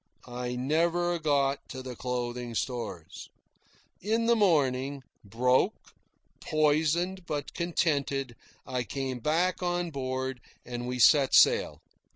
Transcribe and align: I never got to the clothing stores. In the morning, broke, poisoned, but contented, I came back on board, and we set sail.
I 0.25 0.55
never 0.55 1.19
got 1.19 1.59
to 1.69 1.83
the 1.83 1.95
clothing 1.95 2.55
stores. 2.55 3.29
In 4.01 4.25
the 4.25 4.35
morning, 4.35 5.03
broke, 5.23 5.93
poisoned, 6.39 7.27
but 7.27 7.53
contented, 7.53 8.35
I 8.65 8.81
came 8.83 9.19
back 9.19 9.61
on 9.61 9.91
board, 9.91 10.41
and 10.65 10.87
we 10.87 10.97
set 10.97 11.35
sail. 11.35 11.81